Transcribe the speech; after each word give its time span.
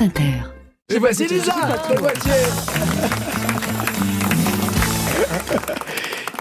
France 0.00 0.08
Inter. 0.08 0.32
Et 0.88 0.98
voici 0.98 1.26
Lisa. 1.26 1.54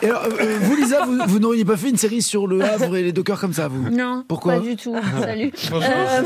Et 0.02 0.06
alors, 0.06 0.24
euh, 0.24 0.58
vous, 0.62 0.76
Lisa, 0.78 1.04
vous, 1.04 1.18
vous 1.28 1.40
n'auriez 1.40 1.66
pas 1.66 1.76
fait 1.76 1.90
une 1.90 1.98
série 1.98 2.22
sur 2.22 2.48
le 2.48 2.64
Havre 2.64 2.96
et 2.96 3.04
les 3.04 3.12
Dockers 3.12 3.40
comme 3.40 3.52
ça, 3.52 3.68
vous? 3.68 3.90
Non, 3.90 4.24
Pourquoi? 4.30 4.54
pas 4.54 4.60
du 4.62 4.78
tout. 4.78 4.96
Salut. 5.20 5.52
Euh, 5.74 6.22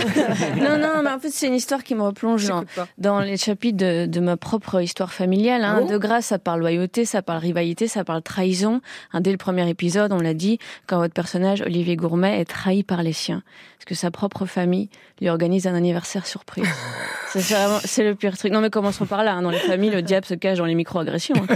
non, 0.57 0.77
non, 0.77 1.01
mais 1.03 1.09
en 1.09 1.17
fait, 1.19 1.31
c'est 1.31 1.47
une 1.47 1.55
histoire 1.55 1.83
qui 1.83 1.95
me 1.95 2.03
replonge 2.03 2.47
dans, 2.47 2.65
dans 2.99 3.19
les 3.19 3.37
chapitres 3.37 3.77
de, 3.77 4.05
de 4.05 4.19
ma 4.19 4.37
propre 4.37 4.79
histoire 4.81 5.11
familiale. 5.11 5.63
Hein. 5.63 5.75
Ah 5.77 5.81
bon 5.81 5.87
de 5.87 5.97
grâce, 5.97 6.27
ça 6.27 6.37
parle 6.37 6.59
loyauté, 6.59 7.03
ça 7.05 7.23
parle 7.23 7.39
rivalité, 7.39 7.87
ça 7.87 8.03
parle 8.03 8.21
trahison. 8.21 8.79
Hein, 9.11 9.21
dès 9.21 9.31
le 9.31 9.37
premier 9.37 9.67
épisode, 9.67 10.11
on 10.13 10.19
l'a 10.19 10.35
dit, 10.35 10.59
quand 10.85 10.99
votre 10.99 11.15
personnage, 11.15 11.63
Olivier 11.63 11.95
Gourmet, 11.95 12.39
est 12.39 12.45
trahi 12.45 12.83
par 12.83 13.01
les 13.01 13.13
siens. 13.13 13.41
Parce 13.79 13.85
que 13.85 13.95
sa 13.95 14.11
propre 14.11 14.45
famille 14.45 14.89
lui 15.19 15.29
organise 15.29 15.65
un 15.65 15.73
anniversaire 15.73 16.27
surprise. 16.27 16.67
C'est 17.39 17.53
vraiment- 17.55 17.79
c'est 17.83 18.03
le 18.03 18.15
pire 18.15 18.37
truc. 18.37 18.51
Non, 18.51 18.61
mais 18.61 18.69
commençons 18.69 19.05
par 19.05 19.23
là. 19.23 19.33
hein. 19.33 19.41
Dans 19.41 19.49
les 19.49 19.57
familles, 19.57 19.89
le 19.89 20.01
diable 20.01 20.25
se 20.25 20.33
cache 20.35 20.57
dans 20.59 20.65
les 20.65 20.75
micro-agressions. 20.75 21.35
hein. 21.49 21.55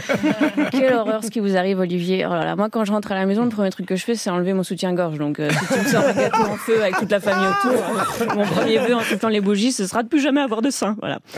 Quelle 0.72 0.94
horreur 0.94 1.24
ce 1.24 1.30
qui 1.30 1.40
vous 1.40 1.56
arrive, 1.56 1.80
Olivier. 1.80 2.26
Oh 2.26 2.30
là 2.34 2.44
là, 2.46 2.56
moi, 2.56 2.70
quand 2.70 2.84
je 2.86 2.92
rentre 2.92 3.12
à 3.12 3.16
la 3.16 3.26
maison, 3.26 3.44
le 3.44 3.50
premier 3.50 3.70
truc 3.70 3.86
que 3.86 3.96
je 3.96 4.04
fais, 4.04 4.16
c'est 4.16 4.30
enlever 4.30 4.54
mon 4.54 4.64
soutien-gorge. 4.64 5.18
Donc, 5.20 5.40
euh, 5.40 5.50
si 5.50 5.74
tu 5.74 5.80
me 5.80 5.86
sors 5.86 6.04
un 6.04 6.14
gâteau 6.14 6.42
en 6.42 6.56
feu 6.56 6.82
avec 6.82 6.98
toute 6.98 7.12
la 7.12 7.20
famille 7.20 7.46
autour, 7.48 7.72
euh, 7.82 8.36
mon 8.36 8.44
premier 8.46 8.78
vœu 8.80 8.96
en 8.96 9.00
foutant 9.02 9.30
les 9.30 9.42
bougies, 9.42 9.72
ce 9.72 9.86
sera 9.88 10.04
de 10.04 10.08
plus 10.08 10.20
jamais 10.22 10.42
avoir 10.42 10.62
de 10.62 10.70
sein. 10.70 10.96
Voilà. 11.00 11.20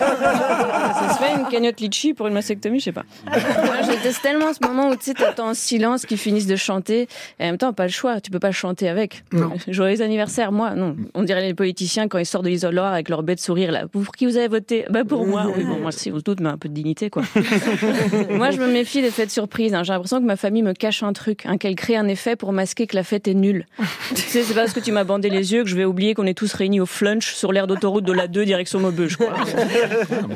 Ça 0.00 1.14
se 1.14 1.18
fait 1.22 1.34
une 1.40 1.46
cagnotte 1.48 1.80
litchi 1.80 2.14
pour 2.14 2.26
une 2.26 2.34
mastectomie, 2.34 2.78
je 2.80 2.84
sais 2.84 2.92
pas. 2.92 3.04
Moi, 3.26 3.74
je 3.82 3.88
déteste 3.90 4.22
tellement 4.22 4.52
ce 4.52 4.66
moment 4.66 4.88
où 4.88 4.96
tu 4.96 5.04
sais, 5.06 5.14
t'attends 5.14 5.50
en 5.50 5.54
silence 5.54 6.06
qu'ils 6.06 6.18
finissent 6.18 6.46
de 6.46 6.56
chanter. 6.56 7.08
Et 7.38 7.44
en 7.44 7.46
même 7.46 7.58
temps, 7.58 7.72
pas 7.72 7.84
le 7.84 7.90
choix. 7.92 8.20
Tu 8.20 8.30
peux 8.30 8.38
pas 8.38 8.52
chanter 8.52 8.88
avec. 8.88 9.24
Non. 9.32 9.52
Joyeux 9.68 10.02
anniversaire, 10.02 10.52
moi, 10.52 10.70
non. 10.70 10.96
On 11.14 11.22
dirait 11.22 11.42
les 11.42 11.54
politiciens 11.54 12.08
quand 12.08 12.18
ils 12.18 12.26
sortent 12.26 12.44
de 12.44 12.50
l'isoloir 12.50 12.92
avec 12.92 13.08
leur 13.08 13.22
bête 13.22 13.40
sourire 13.40 13.72
là. 13.72 13.79
Pour 13.88 14.12
qui 14.12 14.26
vous 14.26 14.36
avez 14.36 14.48
voté? 14.48 14.84
Bah 14.90 15.04
pour 15.04 15.26
moi. 15.26 15.46
Oui, 15.56 15.64
bon, 15.64 15.78
moi, 15.80 15.92
si 15.92 16.10
on 16.12 16.18
se 16.18 16.22
doute, 16.22 16.40
mais 16.40 16.48
un 16.48 16.58
peu 16.58 16.68
de 16.68 16.74
dignité, 16.74 17.10
quoi. 17.10 17.22
moi, 18.30 18.50
je 18.50 18.58
me 18.60 18.66
méfie 18.66 19.02
des 19.02 19.10
fêtes 19.10 19.30
surprises. 19.30 19.74
hein. 19.74 19.82
J'ai 19.82 19.92
l'impression 19.92 20.20
que 20.20 20.26
ma 20.26 20.36
famille 20.36 20.62
me 20.62 20.72
cache 20.72 21.02
un 21.02 21.12
truc, 21.12 21.44
hein, 21.46 21.56
qu'elle 21.58 21.74
crée 21.74 21.96
un 21.96 22.08
effet 22.08 22.36
pour 22.36 22.52
masquer 22.52 22.86
que 22.86 22.96
la 22.96 23.04
fête 23.04 23.28
est 23.28 23.34
nulle. 23.34 23.66
tu 24.14 24.16
sais, 24.22 24.42
c'est 24.42 24.54
pas 24.54 24.60
parce 24.62 24.72
que 24.72 24.80
tu 24.80 24.92
m'as 24.92 25.04
bandé 25.04 25.30
les 25.30 25.52
yeux 25.52 25.62
que 25.62 25.68
je 25.68 25.76
vais 25.76 25.84
oublier 25.84 26.14
qu'on 26.14 26.26
est 26.26 26.34
tous 26.36 26.52
réunis 26.52 26.80
au 26.80 26.86
flunch 26.86 27.34
sur 27.34 27.52
l'aire 27.52 27.66
d'autoroute 27.66 28.04
de 28.04 28.12
la 28.12 28.26
2 28.28 28.44
direction 28.44 28.80
Maubeuge, 28.80 29.16
quoi. 29.16 29.34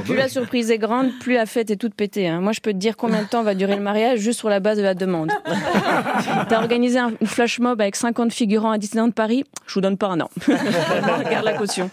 Plus 0.04 0.16
la 0.16 0.28
surprise 0.28 0.70
est 0.70 0.78
grande, 0.78 1.10
plus 1.20 1.34
la 1.34 1.46
fête 1.46 1.70
est 1.70 1.76
toute 1.76 1.94
pétée. 1.94 2.28
hein. 2.28 2.40
Moi, 2.40 2.52
je 2.52 2.60
peux 2.60 2.72
te 2.72 2.78
dire 2.78 2.96
combien 2.96 3.22
de 3.22 3.28
temps 3.28 3.42
va 3.42 3.54
durer 3.54 3.76
le 3.76 3.82
mariage 3.82 4.18
juste 4.20 4.38
sur 4.38 4.48
la 4.48 4.60
base 4.60 4.78
de 4.78 4.82
la 4.82 4.94
demande. 4.94 5.30
T'as 6.48 6.58
organisé 6.58 6.98
un, 6.98 7.12
flash 7.24 7.58
mob 7.58 7.80
avec 7.80 7.96
50 7.96 8.32
figurants 8.32 8.70
à 8.70 8.78
Disneyland 8.78 9.10
Paris? 9.10 9.44
Je 9.66 9.74
vous 9.74 9.80
donne 9.80 9.96
pas 9.96 10.08
un 10.08 10.20
an. 10.20 10.30
Regarde 10.46 11.44
la 11.44 11.54
caution. 11.54 11.90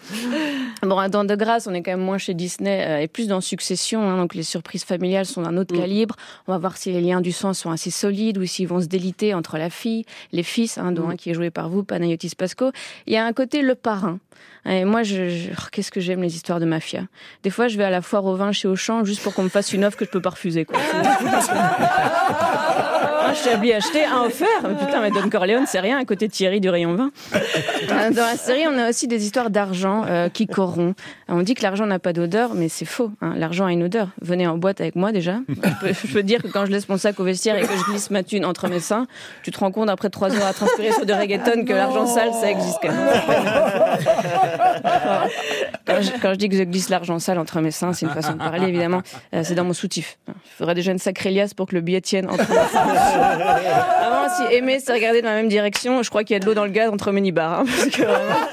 Bon, 0.83 1.07
dans 1.09 1.23
De 1.23 1.35
Grâce, 1.35 1.67
on 1.67 1.73
est 1.73 1.81
quand 1.83 1.91
même 1.91 1.99
moins 2.01 2.17
chez 2.17 2.33
Disney 2.33 2.83
euh, 2.87 2.99
et 3.01 3.07
plus 3.07 3.27
dans 3.27 3.39
Succession. 3.41 4.01
hein, 4.09 4.17
donc 4.17 4.33
les 4.33 4.43
surprises 4.43 4.83
familiales 4.83 5.25
sont 5.25 5.43
d'un 5.43 5.55
autre 5.57 5.75
calibre. 5.75 6.15
On 6.47 6.51
va 6.51 6.57
voir 6.57 6.75
si 6.77 6.91
les 6.91 7.01
liens 7.01 7.21
du 7.21 7.31
sang 7.31 7.53
sont 7.53 7.69
assez 7.71 7.91
solides 7.91 8.37
ou 8.39 8.45
s'ils 8.45 8.67
vont 8.67 8.81
se 8.81 8.87
déliter 8.87 9.33
entre 9.33 9.57
la 9.57 9.69
fille, 9.69 10.05
les 10.31 10.43
fils, 10.43 10.77
hein, 10.77 10.91
dont 10.91 11.09
un 11.09 11.15
qui 11.15 11.29
est 11.29 11.33
joué 11.33 11.51
par 11.51 11.69
vous, 11.69 11.83
Panayotis 11.83 12.31
Pasco. 12.37 12.71
Il 13.05 13.13
y 13.13 13.17
a 13.17 13.23
un 13.25 13.33
côté 13.33 13.61
le 13.61 13.75
parrain. 13.75 14.19
Et 14.65 14.85
moi, 14.85 15.01
je, 15.03 15.29
je- 15.29 15.49
oh, 15.51 15.63
qu'est-ce 15.71 15.91
que 15.91 15.99
j'aime 15.99 16.21
les 16.21 16.35
histoires 16.35 16.59
de 16.59 16.65
mafia. 16.65 17.01
Des 17.43 17.49
fois, 17.49 17.67
je 17.67 17.77
vais 17.77 17.83
à 17.83 17.89
la 17.89 18.01
foire 18.01 18.25
au 18.25 18.35
vin 18.35 18.51
chez 18.51 18.67
Auchan 18.67 19.03
juste 19.05 19.21
pour 19.23 19.33
qu'on 19.33 19.43
me 19.43 19.49
fasse 19.49 19.73
une 19.73 19.83
offre 19.85 19.97
que 19.97 20.05
je 20.05 20.09
peux 20.11 20.21
pas 20.21 20.29
refuser. 20.31 20.65
Quoi. 20.65 20.77
Un 23.23 23.33
Chablis 23.33 23.71
acheté, 23.73 24.03
un 24.03 24.23
offert. 24.25 24.47
Putain, 24.79 25.01
mais 25.01 25.09
Don 25.11 25.29
Corleone, 25.29 25.65
c'est 25.65 25.79
rien 25.79 25.97
à 25.97 26.05
côté 26.05 26.27
de 26.27 26.33
Thierry 26.33 26.59
du 26.59 26.69
rayon 26.69 26.95
vin. 26.95 27.11
Euh, 27.33 28.09
Dans 28.11 28.25
la 28.25 28.35
série, 28.35 28.65
on 28.67 28.77
a 28.77 28.89
aussi 28.89 29.07
des 29.07 29.23
histoires 29.23 29.49
d'argent 29.49 30.03
euh, 30.07 30.27
qui 30.29 30.47
corrompt. 30.71 30.97
On 31.27 31.41
dit 31.41 31.53
que 31.53 31.63
l'argent 31.63 31.85
n'a 31.85 31.99
pas 31.99 32.13
d'odeur, 32.13 32.53
mais 32.55 32.69
c'est 32.69 32.85
faux. 32.85 33.11
hein. 33.21 33.33
L'argent 33.37 33.65
a 33.65 33.71
une 33.71 33.83
odeur. 33.83 34.09
Venez 34.21 34.47
en 34.47 34.57
boîte 34.57 34.81
avec 34.81 34.95
moi 34.95 35.11
déjà. 35.11 35.35
Je 35.49 35.69
peux, 35.87 35.93
je 35.93 36.13
peux 36.13 36.23
dire 36.23 36.41
que 36.41 36.47
quand 36.47 36.65
je 36.65 36.71
laisse 36.71 36.87
mon 36.89 36.97
sac 36.97 37.19
au 37.19 37.23
vestiaire 37.23 37.55
et 37.57 37.61
que 37.61 37.73
je 37.77 37.83
glisse 37.85 38.09
ma 38.11 38.23
thune 38.23 38.45
entre 38.45 38.67
mes 38.67 38.79
seins, 38.79 39.07
tu 39.43 39.51
te 39.51 39.59
rends 39.59 39.71
compte 39.71 39.89
après 39.89 40.09
trois 40.09 40.33
heures 40.35 40.45
à 40.45 40.53
transpirer 40.53 40.91
sur 40.91 41.05
de 41.05 41.13
reggaeton 41.13 41.65
que 41.65 41.73
l'argent 41.73 42.05
sale, 42.05 42.31
ça 42.39 42.49
existe 42.51 42.77
quand 42.81 42.89
même. 42.89 42.97
Quand 45.85 46.01
je, 46.01 46.11
quand 46.21 46.29
je 46.31 46.35
dis 46.37 46.47
que 46.49 46.55
je 46.55 46.63
glisse 46.63 46.89
l'argent 46.89 47.17
sale 47.19 47.39
entre 47.39 47.59
mes 47.59 47.71
seins, 47.71 47.91
c'est 47.93 48.05
une 48.05 48.11
façon 48.11 48.33
de 48.33 48.37
parler, 48.37 48.67
évidemment. 48.67 49.01
Euh, 49.33 49.41
c'est 49.43 49.55
dans 49.55 49.63
mon 49.63 49.73
soutif. 49.73 50.17
Il 50.27 50.33
faudrait 50.57 50.75
déjà 50.75 50.91
une 50.91 50.99
sacrée 50.99 51.31
liasse 51.31 51.53
pour 51.53 51.65
que 51.67 51.75
le 51.75 51.81
billet 51.81 52.01
tienne 52.01 52.27
entre 52.29 52.37
mes 52.49 52.55
seins. 52.71 52.85
Vraiment, 53.35 54.29
si 54.37 54.55
aimer, 54.55 54.79
c'est 54.79 54.93
regarder 54.93 55.21
dans 55.21 55.29
la 55.29 55.35
même 55.35 55.49
direction, 55.49 56.03
je 56.03 56.09
crois 56.09 56.23
qu'il 56.23 56.33
y 56.35 56.37
a 56.37 56.39
de 56.39 56.45
l'eau 56.45 56.53
dans 56.53 56.63
le 56.65 56.71
gaz 56.71 56.89
entre 56.91 57.11
mes 57.11 57.21
nibards. 57.21 57.59
hein, 57.61 57.65
parce 57.65 57.89
que 57.89 58.01
vraiment- 58.03 58.47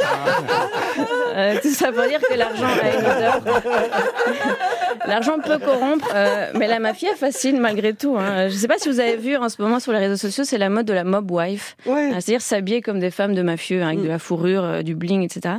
Euh, 1.37 1.57
tout 1.63 1.69
ça 1.73 1.93
pour 1.93 2.03
dire 2.09 2.21
que 2.21 2.35
l'argent 2.35 2.67
a 2.67 2.89
une 2.91 3.05
odeur. 3.05 3.41
l'argent 5.07 5.39
peut 5.45 5.59
corrompre, 5.59 6.09
euh, 6.15 6.51
mais 6.55 6.67
la 6.67 6.79
mafia 6.79 7.11
fascine 7.17 7.59
malgré 7.61 7.95
tout. 7.95 8.17
Hein. 8.19 8.49
Je 8.49 8.55
ne 8.55 8.59
sais 8.59 8.69
pas 8.69 8.79
si 8.79 8.89
vous 8.89 9.01
avez 9.01 9.17
vu 9.17 9.37
en 9.37 9.49
ce 9.49 9.61
moment 9.61 9.81
sur 9.81 9.93
les 9.93 9.99
réseaux 9.99 10.17
sociaux, 10.17 10.45
c'est 10.45 10.59
la 10.59 10.69
mode 10.69 10.87
de 10.87 10.93
la 10.93 11.05
mob 11.05 11.31
wife. 11.31 11.77
Ouais. 11.87 12.09
Euh, 12.09 12.13
C'est-à-dire 12.13 12.41
s'habiller 12.43 12.81
comme 12.83 12.99
des 13.01 13.11
femmes 13.11 13.35
de 13.35 13.43
mafieux, 13.43 13.83
hein, 13.83 13.89
avec 13.89 14.03
de 14.03 14.09
la 14.09 14.19
fourrure, 14.19 14.65
euh, 14.65 14.83
du 14.83 14.95
bling, 14.95 15.23
etc. 15.23 15.57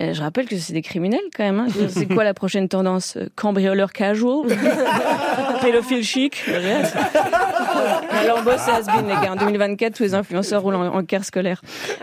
Euh, 0.00 0.12
je 0.14 0.20
rappelle 0.20 0.46
que 0.46 0.56
c'est 0.56 0.72
des 0.72 0.82
criminels 0.82 1.20
quand 1.36 1.44
même. 1.44 1.60
hein. 1.60 1.66
C'est 1.88 2.06
quoi 2.06 2.24
la 2.24 2.34
prochaine 2.34 2.68
tendance 2.68 3.18
Cambrioleur 3.36 3.92
casual? 3.92 4.46
Pédophile 5.60 6.04
chic 6.04 6.42
Alors 8.12 8.42
boss 8.42 8.60
c'est 8.64 8.70
has-been, 8.72 9.06
les 9.08 9.14
gars. 9.14 9.32
En 9.32 9.36
2024, 9.36 9.94
tous 9.94 10.02
les 10.02 10.14
influenceurs 10.14 10.62
roulent 10.62 10.74
en, 10.76 10.94
en 10.94 11.04
car 11.04 11.24
scolaire. 11.24 11.60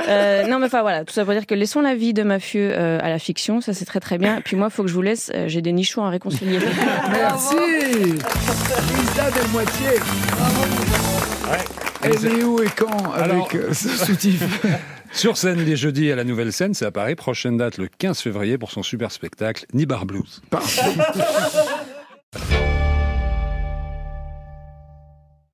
Euh, 0.08 0.46
non, 0.48 0.60
mais 0.60 0.66
enfin 0.68 0.82
voilà, 0.82 1.04
tout 1.06 1.14
ça 1.14 1.24
pour 1.26 1.34
dire 1.34 1.46
que 1.46 1.56
laissons 1.56 1.82
la 1.82 1.96
vie 1.96 2.14
de 2.14 2.24
mafieux 2.24 2.72
euh, 2.74 3.00
à 3.02 3.10
la 3.10 3.20
fiction, 3.20 3.62
ça 3.62 3.74
c'est 3.74 3.86
très 3.86 4.00
très 4.00 4.18
bien. 4.18 4.42
Puis 4.44 4.56
moi, 4.56 4.70
faut 4.70 4.84
que 4.84 4.90
je 4.90 4.94
vous 4.94 5.02
laisse, 5.02 5.32
euh, 5.34 5.48
j'ai 5.48 5.62
des 5.62 5.72
nichons 5.74 6.04
à 6.06 6.10
réconcilier. 6.10 6.60
Merci 7.12 7.56
Lisa 7.56 9.32
Delmoitier 9.32 10.00
Elle 12.04 12.12
est 12.40 12.44
où 12.44 12.62
et 12.62 12.70
quand 12.76 13.12
avec 13.14 13.24
Alors- 13.26 13.50
ce 13.74 13.90
soutif 13.90 14.44
Sur 15.12 15.38
scène 15.38 15.64
les 15.64 15.78
jeudis 15.78 16.12
à 16.12 16.16
la 16.18 16.26
Nouvelle 16.26 16.52
Scène, 16.52 16.74
c'est 16.74 16.86
à 16.86 16.92
Paris. 16.92 17.16
Prochaine 17.16 17.56
date 17.56 17.78
le 17.78 17.88
15 17.88 18.20
février 18.20 18.58
pour 18.58 18.70
son 18.72 18.84
super 18.84 19.12
spectacle 19.14 19.66
Nibar 19.74 20.06
Blues. 20.06 20.42
Parfait. 20.50 20.82